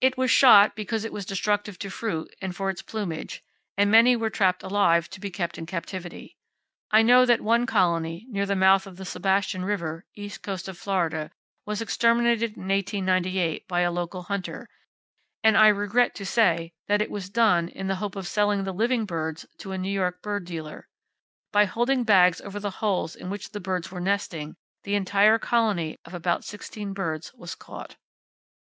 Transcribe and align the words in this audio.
It 0.00 0.16
was 0.16 0.30
shot 0.30 0.76
because 0.76 1.04
it 1.04 1.12
was 1.12 1.26
destructive 1.26 1.80
to 1.80 1.90
fruit 1.90 2.32
and 2.40 2.54
for 2.54 2.70
its 2.70 2.80
plumage, 2.80 3.42
and 3.76 3.90
many 3.90 4.14
were 4.14 4.30
trapped 4.30 4.62
alive, 4.62 5.10
to 5.10 5.18
be 5.18 5.32
kept 5.32 5.58
in 5.58 5.66
captivity. 5.66 6.36
I 6.92 7.02
know 7.02 7.26
that 7.26 7.40
one 7.40 7.66
colony, 7.66 8.24
near 8.28 8.46
the 8.46 8.54
mouth 8.54 8.86
of 8.86 8.98
the 8.98 9.04
Sebastian 9.04 9.64
River, 9.64 10.04
east 10.14 10.42
coast 10.44 10.68
of 10.68 10.78
Florida, 10.78 11.32
was 11.66 11.82
exterminated 11.82 12.56
in 12.56 12.68
1898 12.68 13.66
by 13.66 13.80
a 13.80 13.90
local 13.90 14.22
hunter, 14.22 14.68
and 15.42 15.56
I 15.56 15.66
regret 15.66 16.14
to 16.14 16.24
say 16.24 16.72
that 16.86 17.02
it 17.02 17.10
was 17.10 17.28
done 17.28 17.68
in 17.68 17.88
the 17.88 17.96
hope 17.96 18.14
of 18.14 18.28
selling 18.28 18.62
the 18.62 18.70
living 18.70 19.06
birds 19.06 19.44
to 19.58 19.72
a 19.72 19.76
New 19.76 19.90
York 19.90 20.22
bird 20.22 20.44
dealer. 20.44 20.86
By 21.50 21.64
holding 21.64 22.04
bags 22.04 22.40
over 22.40 22.60
the 22.60 22.70
holes 22.78 23.16
in 23.16 23.28
which 23.28 23.50
the 23.50 23.58
birds 23.58 23.90
were 23.90 23.98
nesting, 23.98 24.54
the 24.84 24.94
entire 24.94 25.40
colony, 25.40 25.98
of 26.04 26.14
about 26.14 26.44
16 26.44 26.92
birds, 26.92 27.32
was 27.34 27.56
caught. 27.56 27.96